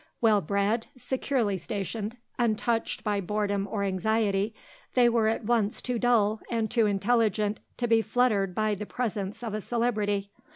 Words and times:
Well 0.19 0.41
bred, 0.41 0.87
securely 0.97 1.59
stationed, 1.59 2.17
untouched 2.39 3.03
by 3.03 3.21
boredom 3.21 3.67
or 3.69 3.83
anxiety, 3.83 4.55
they 4.95 5.07
were 5.09 5.27
at 5.27 5.43
once 5.45 5.79
too 5.79 5.99
dull 5.99 6.41
and 6.49 6.71
too 6.71 6.87
intelligent 6.87 7.59
to 7.77 7.87
be 7.87 8.01
fluttered 8.01 8.55
by 8.55 8.73
the 8.73 8.87
presence 8.87 9.43
of 9.43 9.53
a 9.53 9.61
celebrity. 9.61 10.31